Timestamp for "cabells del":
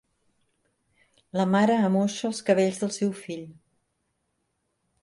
2.49-2.95